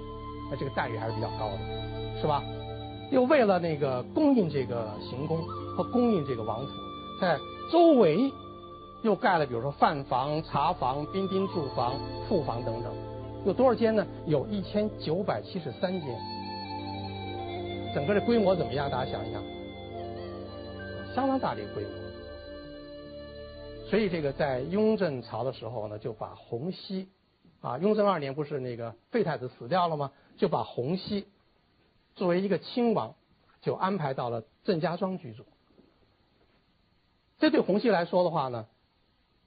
[0.50, 2.42] 那这个待遇还是比较高的，是吧？
[3.10, 5.42] 又为了那个供应这个行宫
[5.76, 6.72] 和供应这个王府，
[7.20, 7.38] 在
[7.70, 8.32] 周围
[9.02, 11.94] 又盖了比如说饭房、茶房、宾丁住房、
[12.28, 12.92] 库房等等。
[13.44, 14.06] 有多少间呢？
[14.24, 16.16] 有一千九百七十三间，
[17.94, 18.88] 整个的规模怎么样？
[18.88, 19.42] 大家想一想，
[21.14, 22.01] 相当大的一个规模。
[23.92, 27.10] 所以这个在雍正朝的时候呢，就把洪熙
[27.60, 30.12] 啊，雍正二年不是那个废太子死掉了吗？
[30.38, 31.26] 就把洪熙
[32.14, 33.14] 作为一个亲王，
[33.60, 35.44] 就安排到了郑家庄居住。
[37.38, 38.66] 这对洪熙来说的话呢，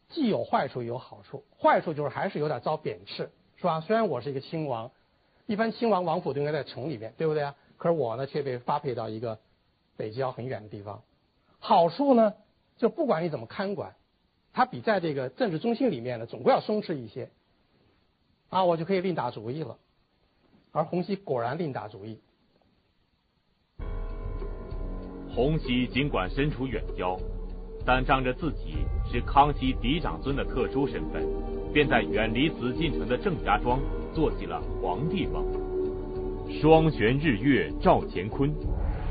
[0.10, 1.44] 既有坏处也有好处。
[1.60, 3.32] 坏处就是还是有点遭贬斥。
[3.58, 3.82] 是吧？
[3.82, 4.92] 虽然我是一个亲王，
[5.48, 7.56] 一般亲王王府都应该在城里面，对不对啊？
[7.78, 9.40] 可是我呢，却被发配到一个
[9.98, 11.02] 北郊很远的地方。
[11.58, 12.36] 好处呢，
[12.78, 13.96] 就不管你怎么看管，
[14.56, 17.30] 他比在这个政治中心里面呢，总归要松弛一些。
[18.48, 19.78] 啊，我就可以另打主意了。
[20.72, 22.22] 而洪熙果然另打主意。
[25.30, 27.20] 洪熙尽管身处远郊。
[27.86, 28.78] 但仗着自己
[29.12, 31.24] 是康熙嫡长孙的特殊身份，
[31.72, 33.80] 便在远离紫禁城的郑家庄
[34.12, 35.46] 做起了皇帝梦。
[36.62, 38.52] 双悬日月照乾坤，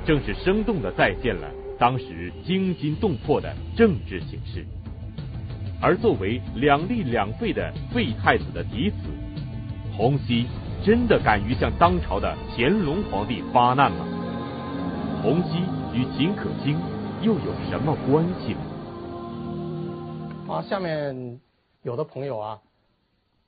[0.05, 4.67] 正是生动的再现了当时惊心动魄的政治形势。
[5.85, 8.97] 而作为两立两废的废太子的嫡子，
[9.95, 10.47] 洪熙
[10.83, 14.07] 真的敢于向当朝的乾隆皇帝发难吗？
[15.23, 15.59] 洪熙
[15.93, 16.79] 与秦可卿。
[17.21, 18.61] 又有什么关系呢？
[20.49, 21.39] 啊，下面
[21.83, 22.61] 有的朋友啊，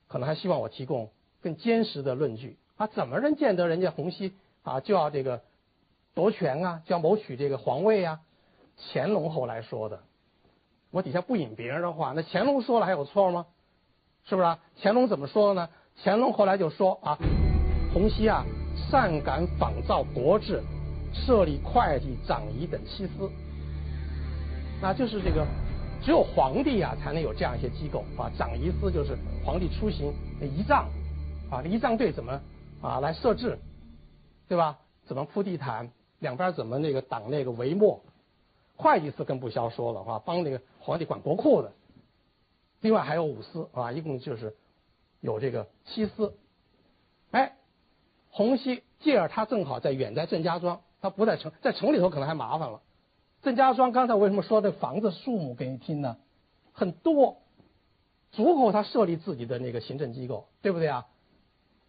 [0.07, 1.09] 可能还希望我提供
[1.41, 5.41] 更坚实的论据啊，怎么能见得人家洪熙啊就要这个
[6.13, 8.19] 夺权啊，就要谋取这个皇位啊？
[8.93, 9.99] 乾隆后来说的，
[10.91, 13.45] 我底下不引别人的话，那乾隆说了还有错吗？
[14.25, 14.57] 是不是？
[14.81, 15.69] 乾隆怎么说的呢？
[16.03, 17.17] 乾隆后来就说啊，
[17.93, 18.45] 洪熙啊，
[18.89, 20.61] 善敢仿造国制，
[21.13, 23.29] 设立会计、长仪等七司。
[24.81, 25.45] 那就是这个，
[26.03, 28.29] 只有皇帝啊才能有这样一些机构啊。
[28.37, 30.87] 长仪司就是皇帝出行仪仗
[31.49, 32.39] 啊，仪仗队怎么
[32.81, 33.57] 啊来设置，
[34.47, 34.77] 对吧？
[35.05, 38.01] 怎么铺地毯，两边怎么那个挡那个帷幕？
[38.75, 41.73] 会计司更不消说了啊，帮那个皇帝管国库的。
[42.79, 44.55] 另外还有五司啊，一共就是
[45.19, 46.33] 有这个七司。
[47.31, 47.57] 哎，
[48.29, 52.79] 洪熙借着他正好在远在郑家庄，他不在城，在城里头可能还麻烦了。
[53.41, 56.15] 郑家庄刚才为什么说这房子数目给你听呢？
[56.71, 57.39] 很多，
[58.31, 61.05] 足够他设立自己的那个行政机构，对不对啊？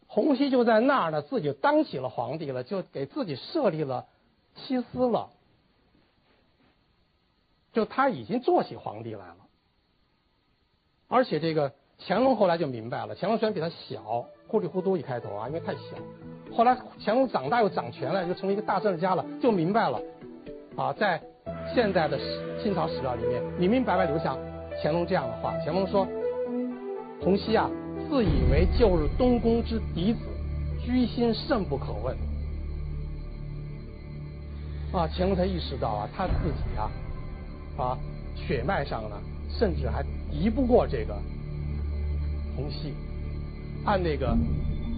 [0.09, 4.09] 洪熙就在那儿呢，自己当起了皇帝了，就给自己设立了
[4.57, 5.31] 七司了，
[7.79, 9.37] 就他已经做起皇帝来了。
[11.07, 15.81] 而且这个乾隆后来就明白了，乾隆虽然比他小，糊里糊涂一开头啊，因为太小，
[16.55, 20.03] 后来乾隆长大又掌权了，就成为一个大政治家了，就明白了，
[20.77, 21.23] 啊，在。
[21.75, 22.19] 现在的
[22.63, 24.37] 清朝史料里面明明白白留下
[24.83, 26.07] 乾隆这样的话：乾隆说，
[27.23, 27.71] 洪熙啊，
[28.09, 30.21] 自以为旧日东宫之嫡子，
[30.85, 32.15] 居心甚不可问。
[34.93, 36.91] 啊，乾隆才意识到啊，他自己啊，
[37.79, 37.97] 啊，
[38.35, 41.15] 血脉上呢，甚至还敌不过这个
[42.57, 42.93] 洪熙，
[43.85, 44.37] 按那个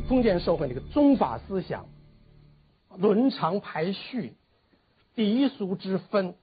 [0.09, 1.87] 封建社会那个宗法思想、
[2.97, 4.35] 伦常排序、
[5.15, 6.35] 嫡俗之分，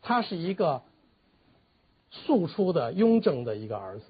[0.00, 0.82] 他是一个
[2.10, 4.04] 庶出的雍正的一个儿子，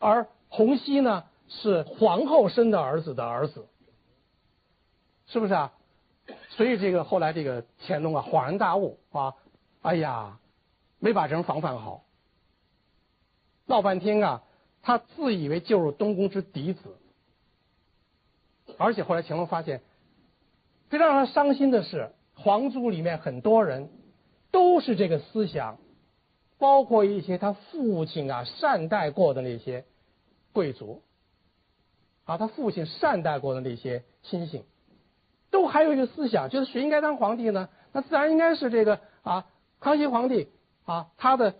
[0.00, 3.68] 而洪熙呢是皇后生的儿子的儿子，
[5.28, 5.72] 是不是啊？
[6.50, 9.32] 所以这个后来这个乾隆啊恍然大悟啊，
[9.86, 10.40] 哎呀，
[10.98, 12.02] 没把人防范好。
[13.66, 14.42] 闹半天啊，
[14.82, 16.96] 他自以为就是东宫之嫡子，
[18.78, 19.82] 而且后来乾隆发现，
[20.90, 23.88] 最让他伤心的是，皇族里面很多人
[24.50, 25.78] 都是这个思想，
[26.58, 29.84] 包括一些他父亲啊善待过的那些
[30.52, 31.00] 贵族，
[32.24, 34.64] 啊，他父亲善待过的那些亲信，
[35.52, 37.68] 都还有一个思想，就是谁应该当皇帝呢？
[37.92, 39.46] 那自然应该是这个啊，
[39.80, 40.48] 康熙皇帝
[40.84, 41.54] 啊，他的。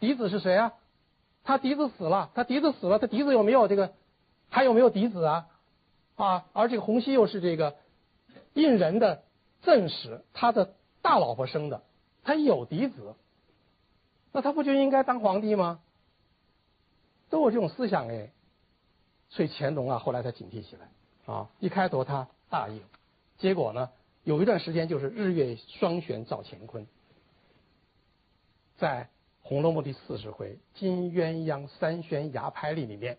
[0.00, 0.74] 嫡子是谁啊？
[1.42, 3.92] 他嫡子死了，他嫡子死了，他嫡子有没有这个？
[4.48, 5.48] 还有没有嫡子啊？
[6.14, 7.74] 啊，而这个洪熙又是这个
[8.54, 9.24] 胤仁的
[9.62, 11.82] 正室，他的大老婆生的，
[12.22, 13.16] 他有嫡子，
[14.30, 15.80] 那他不就应该当皇帝吗？
[17.28, 18.30] 都有这种思想哎，
[19.30, 21.48] 所以乾隆啊，后来才警惕起来啊。
[21.58, 22.80] 一开头他答应，
[23.36, 23.90] 结果呢，
[24.28, 26.86] 有一段时间就是日月双悬照乾坤，
[28.76, 29.08] 在。
[29.50, 33.16] 《红楼梦》第四十回《金鸳鸯三宣牙牌令》里面，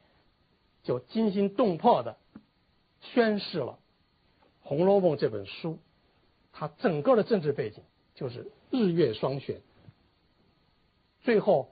[0.83, 2.17] 就惊心动魄的
[3.01, 3.79] 宣示了
[4.61, 5.79] 《红楼梦》这本书，
[6.53, 9.59] 它整个的政治背景就是日月双悬，
[11.23, 11.71] 最后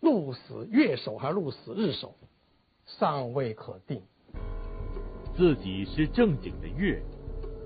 [0.00, 2.14] 鹿死月首还是鹿死日首，
[2.84, 4.02] 尚未可定。
[5.34, 7.02] 自己是正经的月，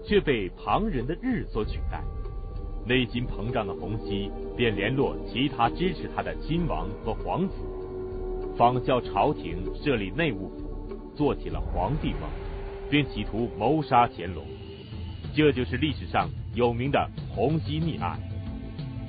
[0.08, 2.02] 却被旁人的日所取代。
[2.86, 7.54] 内心膨胀的洪熙便联络其他支持他的亲王和皇子，
[8.56, 12.22] 仿效朝廷设立内务府，做起了皇帝梦，
[12.88, 14.42] 并企图谋杀乾隆。
[15.34, 18.18] 这就是历史上有名的洪熙逆案。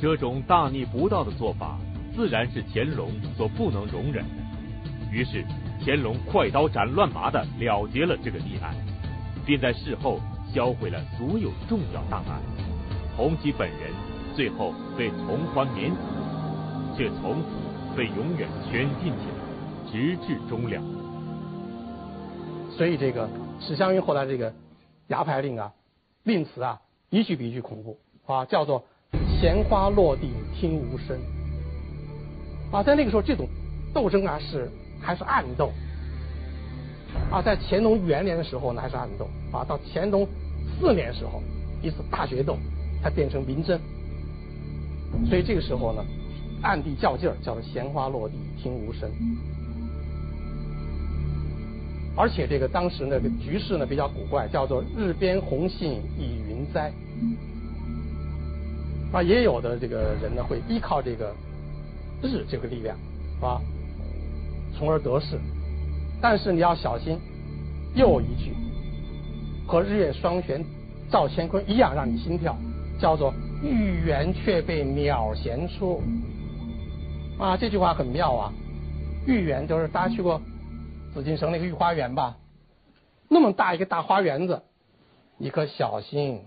[0.01, 1.79] 这种大逆不道的做法，
[2.13, 5.13] 自然是乾隆所不能容忍的。
[5.13, 5.45] 于是，
[5.79, 8.75] 乾隆快刀斩乱麻的了结了这个逆案，
[9.45, 10.19] 并在事后
[10.53, 12.41] 销毁了所有重要档案。
[13.15, 13.91] 洪吉本人
[14.35, 15.97] 最后被从宽免死，
[16.97, 20.81] 却从此被永远圈禁起来，直至终了。
[22.71, 24.53] 所以这个史湘云后来这个
[25.07, 25.73] 牙牌令啊，
[26.23, 28.83] 令词啊，一句比一句恐怖啊，叫做
[29.41, 31.19] “闲花落地听无声”。
[32.71, 33.47] 啊，在那个时候，这种
[33.93, 35.71] 斗争啊是还是暗斗
[37.31, 40.27] 啊，在乾隆元年的时候呢还是暗斗啊，到乾隆
[40.79, 41.41] 四年时候
[41.81, 42.57] 一次大决斗。
[43.01, 43.79] 才变成明争，
[45.29, 46.03] 所以这个时候呢，
[46.61, 49.09] 暗地较劲儿，叫做闲花落地听无声。
[52.17, 56.91] 而且这个当时那个局势呢比较古怪，叫做日边红杏倚云栽。
[59.13, 61.33] 啊，也有的这个人呢会依靠这个
[62.21, 62.97] 日这个力量，
[63.39, 63.61] 啊，
[64.77, 65.39] 从而得势。
[66.21, 67.19] 但是你要小心，
[67.95, 68.53] 又一句
[69.67, 70.63] 和日月双悬
[71.09, 72.55] 照乾坤一样，让你心跳。
[72.99, 76.03] 叫做玉园却被鸟衔出，
[77.39, 78.53] 啊，这句话很妙啊！
[79.25, 80.41] 玉园就是大家去过
[81.13, 82.35] 紫禁城那个御花园吧？
[83.29, 84.63] 那么大一个大花园子，
[85.37, 86.41] 你可小心，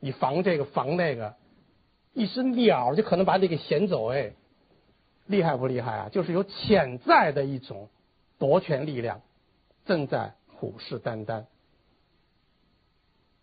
[0.00, 1.34] 你防这个防那个，
[2.12, 4.32] 一只鸟就可能把你给衔走，哎，
[5.26, 6.08] 厉害不厉害啊？
[6.10, 7.88] 就是有潜在的一种
[8.38, 9.22] 夺权力量
[9.84, 11.44] 正在虎视眈眈，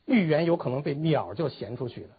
[0.06, 2.10] 玉园有可能被鸟就衔出去了。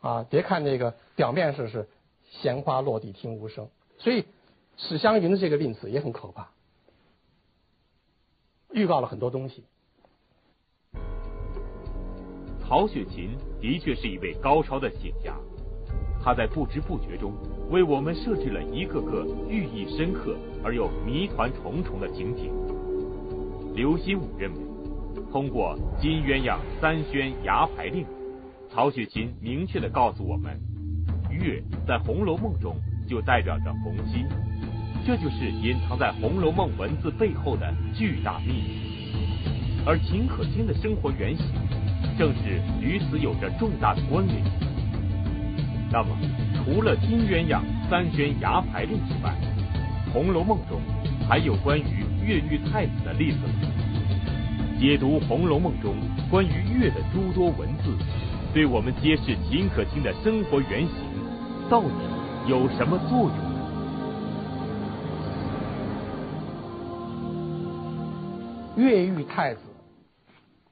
[0.00, 1.88] 啊，别看这个表面是是
[2.30, 4.24] 闲花落地听无声，所以
[4.76, 6.50] 史湘云的这个令词也很可怕，
[8.70, 9.64] 预告了很多东西。
[12.66, 15.36] 曹雪芹的确是一位高超的写家，
[16.22, 17.32] 他在不知不觉中
[17.68, 22.52] 为我们设置了一个个寓意深刻而又谜团重重的情景。
[23.74, 24.58] 刘心武认为，
[25.32, 28.06] 通过金鸳鸯三宣牙牌令。
[28.70, 30.58] 曹雪芹明确的告诉我们，
[31.30, 32.76] 月在《红楼梦》中
[33.08, 34.26] 就代表着红心，
[35.04, 38.92] 这就是隐藏在《红楼梦》文字背后的巨大秘密。
[39.84, 41.46] 而秦可卿的生活原型，
[42.16, 44.71] 正是与此有着重大的关联。
[45.92, 46.16] 那么，
[46.56, 49.34] 除了金鸳鸯三宣牙牌令之外，
[50.12, 50.80] 《红楼梦》中
[51.28, 53.38] 还有关于越狱太子的例子。
[54.80, 55.94] 解读《红楼梦》中
[56.30, 57.94] 关于越的诸多文字，
[58.54, 60.94] 对我们揭示秦可卿的生活原型，
[61.68, 61.92] 到底
[62.48, 63.52] 有什么作用？
[68.78, 69.60] 越狱太子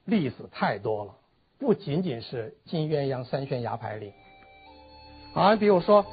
[0.06, 1.12] 例子太多了，
[1.58, 4.10] 不仅仅是金鸳鸯三宣牙牌令。
[5.34, 6.04] 啊，比如说，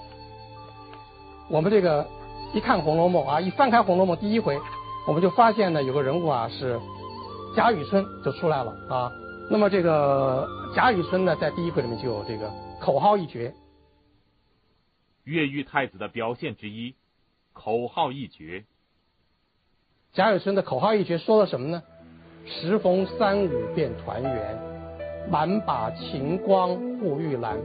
[1.49, 2.07] 我们这个
[2.53, 4.59] 一看《红楼梦》啊，一翻开《红楼梦》第一回，
[5.07, 6.79] 我们就发现呢，有个人物啊是
[7.55, 9.11] 贾雨村就出来了啊。
[9.49, 13.53] 那么这个贾雨村呢，在第一回里面就有这个口号一绝。
[15.23, 16.95] 越狱太子的表现之一，
[17.53, 18.65] 口号一绝。
[20.13, 21.81] 贾雨村的口号一绝说了什么呢？
[22.45, 24.57] 时逢三五便团圆，
[25.29, 27.57] 满把晴光护玉兰。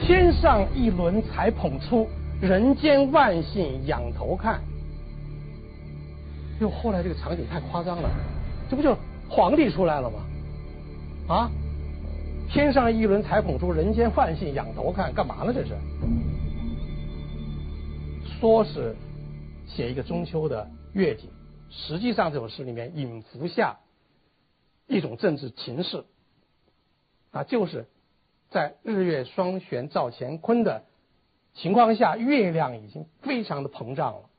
[0.00, 2.08] 天上一轮才捧出，
[2.40, 4.60] 人间万姓仰头看。
[6.60, 8.10] 哟，后来这个场景太夸张了，
[8.68, 8.96] 这不就
[9.28, 10.20] 皇帝出来了吗？
[11.26, 11.50] 啊，
[12.50, 15.52] 天上一轮才捧出，人间万姓仰头看，干嘛呢？
[15.54, 15.74] 这是
[18.38, 18.94] 说是
[19.66, 21.30] 写一个中秋的月景，
[21.70, 23.78] 实际上这首诗里面隐伏下
[24.86, 26.04] 一种政治情势
[27.30, 27.88] 啊，就是。
[28.54, 30.84] 在日月双悬照乾坤的
[31.54, 34.30] 情况下，月亮已经非常的膨胀了。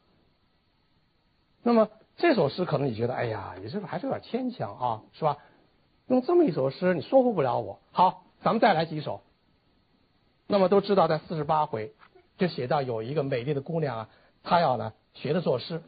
[1.63, 5.37] 那么这首诗可能你觉得，哎呀，你这个还是有点牵强啊，是吧？
[6.07, 7.81] 用这么一首诗，你说服不了我。
[7.91, 9.21] 好，咱们再来几首。
[10.47, 11.93] 那么都知道，在四十八回
[12.37, 14.09] 就写到有一个美丽的姑娘啊，
[14.43, 15.83] 她要呢学着作诗。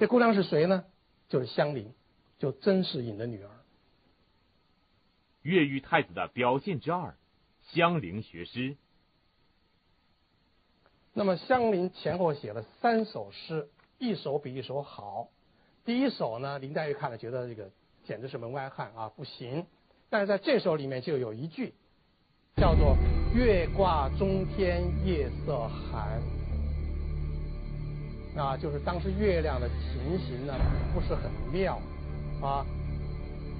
[0.00, 0.82] 这姑娘是谁呢？
[1.28, 1.94] 就是香菱，
[2.40, 3.50] 就甄士隐的女儿。
[5.42, 7.14] 越狱太子的表现之二，
[7.62, 8.76] 香菱学诗。
[11.12, 15.28] 那么香菱前后写了三首诗，一首比一首好。
[15.84, 17.70] 第一首呢，林黛玉看了觉得这个
[18.04, 19.66] 简直是门外汉啊，不行。
[20.08, 21.74] 但是在这首里面就有一句，
[22.56, 22.96] 叫做
[23.34, 26.22] “月挂中天夜色寒”，
[28.36, 30.54] 啊，就是当时月亮的情形呢
[30.94, 31.80] 不是很妙
[32.40, 32.64] 啊。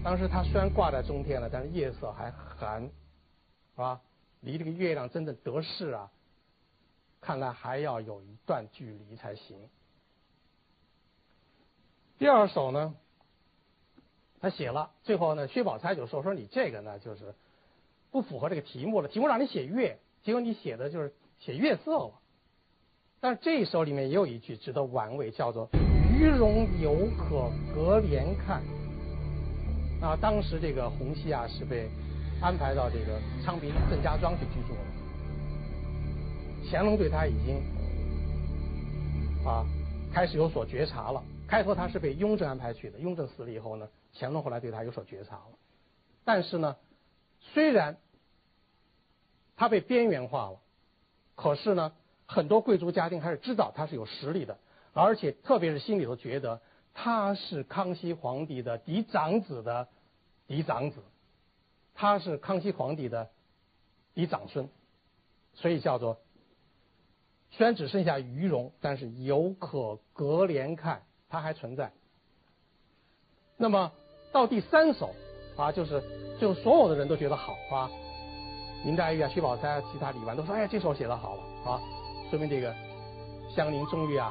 [0.05, 2.91] 当时它虽然挂在中天了，但是夜色还寒，是
[3.77, 4.01] 吧？
[4.41, 6.11] 离这个月亮真正得势啊，
[7.21, 9.57] 看来还要有一段距离才行。
[12.19, 12.95] 第二首呢，
[14.41, 17.37] 他写了，最后呢，薛宝钗就说：“说你这个呢，就是
[18.11, 19.09] 不符合这个题目了。
[19.09, 22.21] 题目让你写月，结果你写的就是写月色了。
[23.21, 25.69] 但是这一首里面也有一句值得玩味，叫做
[26.13, 28.61] ‘鱼荣犹可隔帘看’。”
[30.03, 31.89] 啊，当时这个洪熙啊是被
[32.41, 34.81] 安排到这个昌平郑家庄去居住了。
[36.69, 37.63] 乾隆对他已经
[39.47, 39.65] 啊
[40.13, 41.23] 开始有所觉察了。
[41.47, 45.57] 开头他是被雍正安排去的，雍正死了以后呢，乾隆后来对他有所觉察了。
[46.25, 46.75] 但是呢，
[47.39, 47.97] 虽然
[49.57, 50.59] 他被边缘化了，
[51.37, 51.93] 可是呢，
[52.27, 54.59] 很多贵族家庭还是知道他是有实力的，
[54.95, 56.61] 而且特别是心里头觉得。
[56.95, 59.89] 他是康熙皇帝的嫡长子的
[60.47, 61.01] 嫡长子，
[61.95, 63.31] 他是康熙皇帝的
[64.15, 64.69] 嫡长孙，
[65.55, 66.19] 所以叫做
[67.51, 71.93] 虽然只剩下余荣，但是犹可隔帘看，他还存在。
[73.57, 73.93] 那么
[74.33, 75.15] 到第三首
[75.57, 76.03] 啊，就是
[76.41, 77.91] 就所有的人都觉得好啊，
[78.85, 81.81] 林黛玉啊、薛宝钗啊、其他李纨都说：“哎呀，这首写的好了啊，
[82.31, 82.75] 说明这个
[83.55, 84.31] 香菱终于啊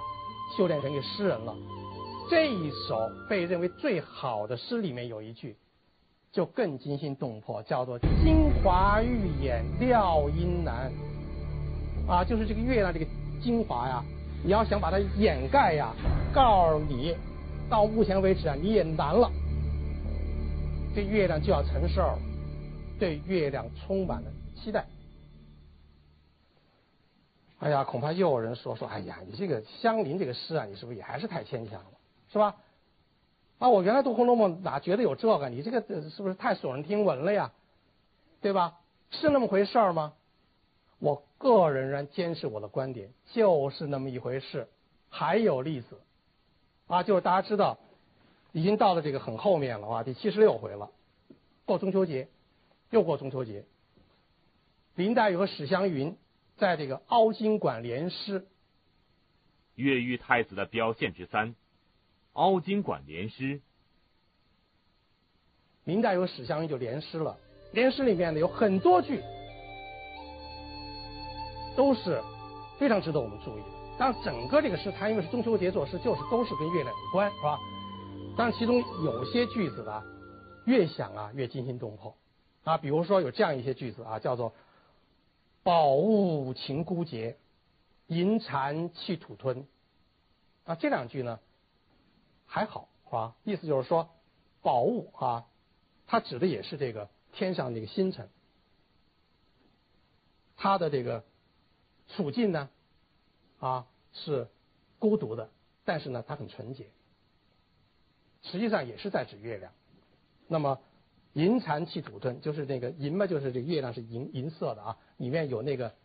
[0.55, 1.55] 修炼成一个诗人了。”
[2.31, 5.57] 这一首被认为最好的诗里面有一句，
[6.31, 10.89] 就更惊心动魄，叫做“金华玉眼料阴难”，
[12.07, 13.05] 啊，就是这个月亮这个
[13.43, 14.01] 精华呀，
[14.45, 15.93] 你要想把它掩盖呀，
[16.33, 17.13] 告诉你，
[17.69, 19.29] 到目前为止啊，你也难了，
[20.95, 22.19] 这月亮就要成事儿了，
[22.97, 24.85] 对月亮充满了期待。
[27.59, 31.91] 哎呀，恐怕又有人说说，哎呀，你这个香菱这个诗啊，你是不是也还是太牵强了？
[32.31, 32.55] 是吧？
[33.59, 35.49] 啊，我原来读《红楼梦》哪觉得有这个？
[35.49, 37.51] 你这个是不是太耸人听闻了呀？
[38.41, 38.79] 对吧？
[39.11, 40.13] 是那么回事儿吗？
[40.99, 44.67] 我个人仍然坚持我的观点，就是那么一回事。
[45.09, 45.99] 还有例子
[46.87, 47.77] 啊，就是大家知道，
[48.53, 50.89] 已经到了这个很后面了啊，第七十六回了，
[51.65, 52.29] 过中秋节，
[52.91, 53.65] 又过中秋节。
[54.95, 56.17] 林黛玉和史湘云
[56.55, 58.47] 在这个凹晶馆联诗，
[59.75, 61.55] 越狱太子的表现之三。
[62.33, 63.61] 凹晶馆联诗，
[65.83, 67.37] 明代有史湘云就联诗了。
[67.73, 69.21] 联诗里面呢有很多句
[71.75, 72.21] 都是
[72.79, 73.67] 非常值得我们注意的。
[73.97, 77.57] 当然，整个这个诗，它因为是中秋节作诗，就是都是跟月亮有关，是吧？
[78.37, 80.03] 当然，其中有些句子呢，
[80.65, 82.15] 越想啊越惊心动魄
[82.63, 82.77] 啊。
[82.77, 84.53] 比如说有这样一些句子啊，叫做
[85.63, 87.37] “宝物情孤绝，
[88.07, 89.67] 银蟾气土吞”，
[90.63, 91.39] 啊，这两句呢。
[92.53, 94.09] 还好啊，意思就是说
[94.61, 95.47] 宝物啊，
[96.05, 98.29] 它指的也是这个天上这个星辰，
[100.57, 101.23] 它的这个
[102.09, 102.69] 处境呢
[103.59, 104.49] 啊是
[104.99, 105.49] 孤独的，
[105.85, 106.87] 但是呢它很纯洁，
[108.43, 109.71] 实际上也是在指月亮。
[110.49, 110.81] 那么
[111.31, 115.95] 银蟾气土吞，就是那个银嘛，就是这个月亮是银银色的啊，里面有那个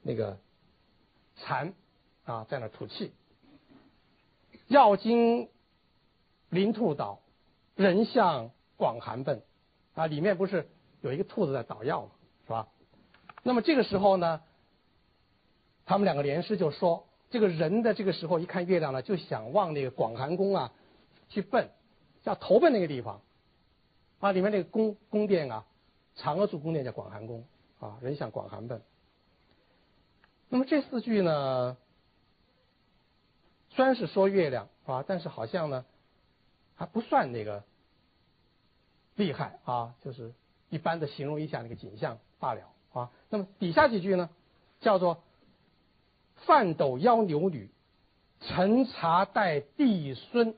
[0.00, 0.38] 那个
[1.36, 1.74] 蚕
[2.24, 3.12] 啊在那吐气。
[4.72, 5.48] 要经
[6.48, 7.20] 临兔岛，
[7.76, 9.42] 人向广寒奔
[9.94, 10.68] 啊，里面不是
[11.02, 12.10] 有一个兔子在捣药吗？
[12.44, 12.68] 是吧？
[13.44, 14.40] 那么这个时候呢，
[15.84, 20.72] 他们两个联诗就说，这个人的这个时候一看月亮呢，就想往那个广寒宫啊
[21.28, 21.70] 去奔，
[22.24, 23.20] 要投奔那个地方。
[24.20, 25.66] 啊，里面那个宫宫殿啊，
[26.16, 27.44] 嫦娥住宫殿叫广寒宫
[27.78, 28.80] 啊，人向广寒奔。
[30.48, 31.76] 那么这四句呢，
[33.74, 35.84] 虽然是说月亮啊，但是好像呢
[36.74, 37.64] 还不算那个
[39.14, 40.34] 厉害啊，就是
[40.68, 43.10] 一般的形容一下那个景象罢了啊。
[43.30, 44.28] 那么底下几句呢，
[44.80, 45.22] 叫做
[46.46, 47.70] 饭斗邀牛女，
[48.40, 50.54] 陈茶待帝孙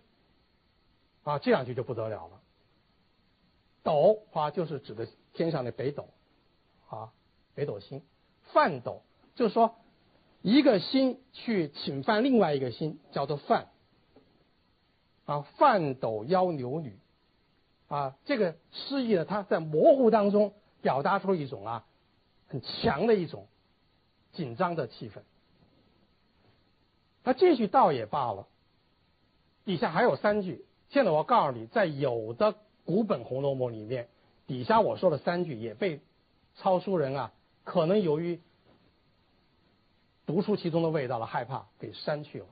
[1.22, 2.40] 啊，这两句就不得了了。
[3.82, 6.08] 斗啊，就是指的天上的北斗，
[6.88, 7.12] 啊，
[7.54, 8.02] 北斗星。
[8.52, 9.02] 犯斗
[9.34, 9.74] 就是说，
[10.44, 13.68] 一个星去侵犯另外一个星，叫做犯。
[15.24, 16.98] 啊，犯斗妖牛女，
[17.88, 21.86] 啊，这个诗意呢，它在模糊当中表达出一种啊，
[22.48, 23.46] 很强的一种
[24.32, 25.22] 紧张的气氛。
[27.22, 28.46] 那这句倒也罢了，
[29.64, 30.66] 底下还有三句。
[30.90, 32.54] 现在我告诉你，在有的。
[32.86, 34.08] 古本《红楼梦》里面，
[34.46, 36.02] 底下我说的三句也被
[36.56, 37.32] 抄书人啊，
[37.64, 38.42] 可能由于
[40.26, 42.46] 读出其中的味道了，害怕给删去了。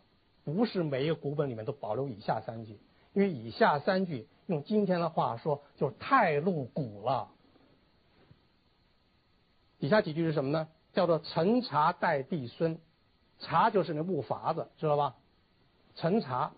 [0.45, 2.79] 不是每一个古本里面都保留以下三句，
[3.12, 7.29] 因为以下三句用今天的话说就是太露骨了。
[9.79, 10.68] 底下几句是什么呢？
[10.93, 12.79] 叫做“陈茶待帝孙”，
[13.41, 15.16] 茶就是那木筏子，知道吧？
[15.97, 16.53] 陈茶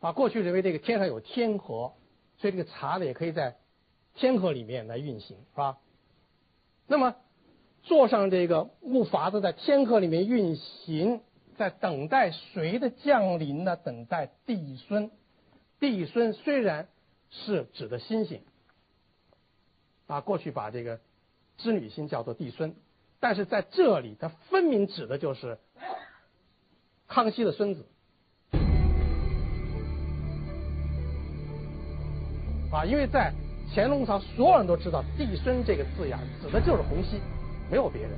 [0.00, 1.92] 啊，过去认为这个天上有天河。
[2.38, 3.56] 所以这个茶呢，也可以在
[4.14, 5.78] 天河里面来运行，是吧？
[6.86, 7.16] 那么
[7.88, 11.22] 坐上这个木筏子在天河里面运行，
[11.56, 13.76] 在等待谁的降临呢？
[13.76, 15.10] 等待帝孙。
[15.80, 16.86] 帝孙虽然
[17.30, 18.42] 是指的星星，
[20.06, 21.00] 啊，过去把这个
[21.56, 22.74] 织女星叫做帝孙，
[23.20, 25.58] 但是在这里，它分明指的就是
[27.06, 27.86] 康熙的孙子。
[32.70, 33.32] 啊，因为在
[33.74, 37.18] 乾隆朝，所有人都知道“帝孙”这个字眼指的就是洪熙，
[37.70, 38.10] 没有别人。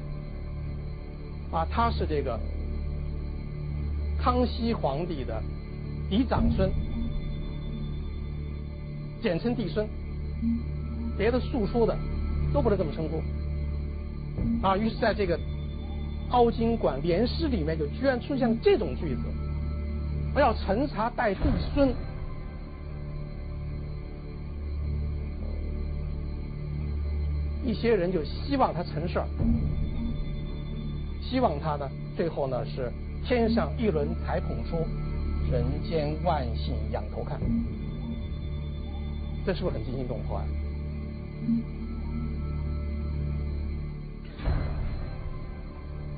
[1.52, 2.38] 啊，他是这个
[4.18, 5.42] 康熙皇帝的
[6.08, 6.70] 嫡长孙，
[9.20, 9.88] 简称帝孙，
[11.18, 11.96] 别的庶出的
[12.52, 13.20] 都不能这么称呼。
[14.66, 15.38] 啊，于是在这个
[16.30, 19.22] 凹晶馆联诗里面，就居然出现了这种句子
[20.34, 21.40] ：“我要陈茶待帝
[21.74, 21.92] 孙。”
[27.64, 29.26] 一些人就希望他成事儿，
[31.22, 32.90] 希望他呢，最后呢是
[33.24, 34.78] 天上一轮才捧出，
[35.50, 37.38] 人间万姓仰头看，
[39.44, 40.44] 这是不是很惊心动魄啊？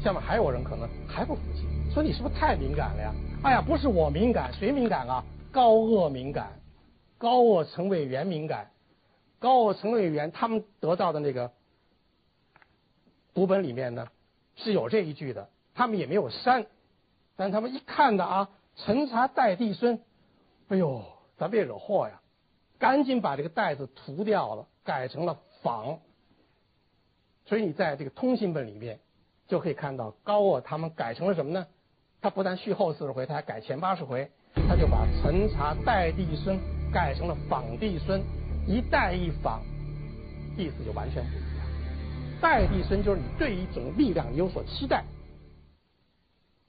[0.00, 3.14] 下面还有人可能还不服气，说你是不是太敏感了呀？
[3.42, 5.24] 哎呀，不是我敏感，谁敏感啊？
[5.50, 6.52] 高鄂敏感，
[7.18, 8.66] 高鄂陈委员敏感。
[9.42, 11.50] 高鄂陈委员他们得到的那个
[13.34, 14.06] 读本里面呢
[14.54, 16.66] 是有这一句的，他们也没有删，
[17.34, 20.00] 但他们一看的啊，陈茶待帝孙，
[20.68, 21.02] 哎呦，
[21.36, 22.20] 咱别惹祸呀，
[22.78, 25.98] 赶紧把这个带字涂掉了，改成了仿。
[27.46, 29.00] 所以你在这个通信本里面
[29.48, 31.66] 就可以看到高鄂他们改成了什么呢？
[32.20, 34.30] 他不但续后四十回，他还改前八十回，
[34.68, 36.56] 他就把陈茶待帝孙
[36.92, 38.22] 改成了仿帝孙。
[38.66, 39.60] 一代一仿，
[40.56, 41.66] 意思就完全不一样。
[42.40, 45.04] 代帝孙就是你对一种力量有所期待，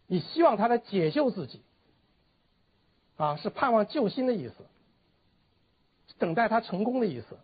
[0.07, 1.61] 你希望他来解救自己，
[3.17, 4.55] 啊，是盼望救星的意思，
[6.17, 7.37] 等待他成功的意思。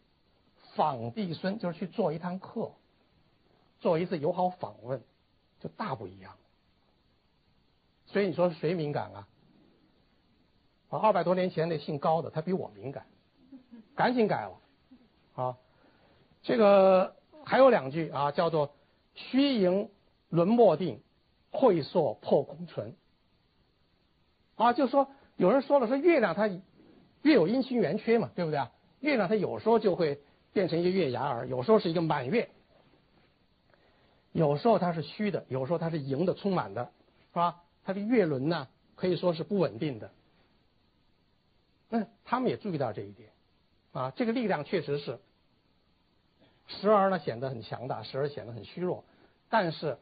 [0.76, 2.72] 访帝孙就是去做一趟客，
[3.80, 5.02] 做一次友好访问，
[5.60, 6.36] 就大不一样。
[8.06, 9.28] 所以你说谁敏感啊？
[10.90, 13.06] 啊，二百多年前那姓高的，他比我敏感。
[14.00, 14.62] 赶紧改了，
[15.36, 15.58] 啊，
[16.42, 18.74] 这个还有两句啊，叫做
[19.14, 19.90] “虚盈
[20.30, 21.02] 轮莫定，
[21.52, 22.96] 晦朔破空存”。
[24.56, 28.72] 啊，就说有人说了，说月亮它月有阴晴圆缺嘛，对不对啊？
[29.02, 30.22] 月亮它有时候就会
[30.54, 32.50] 变成一个月牙儿，有时候是一个满月，
[34.32, 36.86] 有时候它是虚的，有时候它是盈的、充满的，
[37.34, 37.64] 是吧？
[37.84, 40.10] 它的月轮呢可以说是不稳定的。
[41.90, 43.30] 那他们也注意到这一点，
[43.92, 45.20] 啊，这个力量确实是
[46.68, 49.04] 时而呢显得很强大，时而显得很虚弱。
[49.50, 49.98] 但是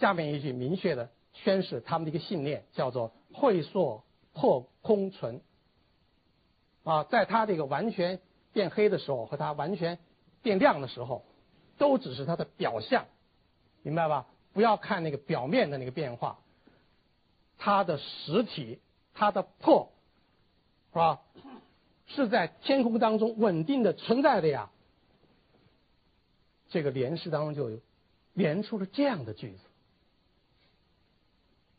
[0.00, 5.40] 下面一句明确的宣示他们的一个信念，叫做“会缩破空存”。
[6.82, 8.20] 啊，在它这个完全
[8.52, 9.98] 变黑的时候和它完全
[10.42, 11.24] 变亮的时候，
[11.78, 13.06] 都只是它的表象，
[13.82, 14.26] 明白吧？
[14.52, 16.40] 不要看那个表面的那个变化，
[17.56, 18.80] 它的实体，
[19.14, 19.90] 它的破。
[20.92, 21.22] 是吧？
[22.06, 24.70] 是在天空当中稳定的存在的呀。
[26.68, 27.80] 这个连诗当中就有
[28.32, 29.58] 连出了这样的句子，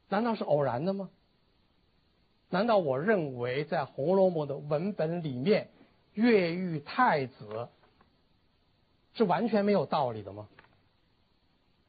[0.09, 1.09] 难道是偶然的吗？
[2.49, 5.69] 难道我认为在《红楼梦》的文本里面，
[6.13, 7.67] 越狱太子
[9.15, 10.47] 是完全没有道理的吗？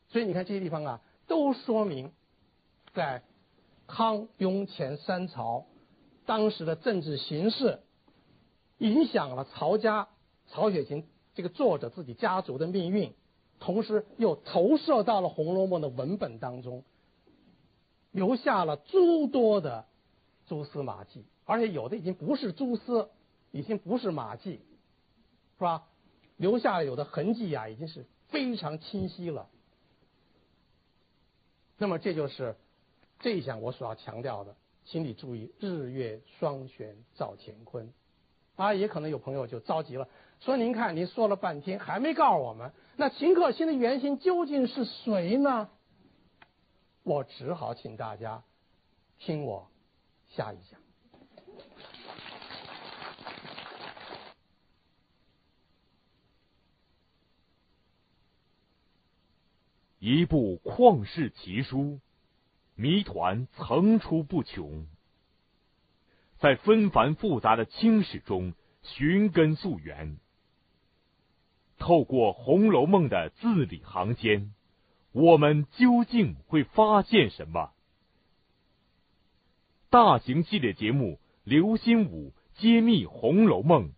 [0.08, 2.10] 所以你看这些地方啊，都说明
[2.94, 3.22] 在
[3.86, 5.66] 康雍乾三朝。
[6.24, 7.80] 当时的政治形势
[8.78, 10.08] 影响了曹家
[10.48, 13.12] 曹雪芹这个作者自己家族的命运，
[13.58, 16.84] 同时又投射到了《红楼梦》的文本当中，
[18.10, 19.86] 留下了诸多的
[20.46, 23.08] 蛛丝马迹，而且有的已经不是蛛丝，
[23.50, 24.60] 已经不是马迹，
[25.58, 25.86] 是吧？
[26.36, 29.48] 留下有的痕迹呀，已经是非常清晰了。
[31.78, 32.56] 那么这就是
[33.20, 34.54] 这一项我所要强调的。
[34.84, 37.92] 请你注意，日月双悬照乾坤，
[38.56, 40.08] 啊，也可能有朋友就着急了，
[40.40, 45.68] 说：“您看，您说了半天还没告诉我们，那秦可卿的原型究竟是谁呢？”
[47.04, 48.42] 我只好请大家
[49.18, 49.70] 听我
[50.28, 50.80] 下一讲。
[59.98, 62.00] 一部旷世奇书。
[62.78, 64.86] 谜团层出不穷，
[66.38, 70.18] 在纷繁复杂的清史中寻根溯源。
[71.78, 74.54] 透过《红楼梦》的字里行间，
[75.12, 77.72] 我们究竟会发现什么？
[79.90, 81.14] 大型系列节目
[81.44, 83.88] 《刘心武揭秘红楼梦》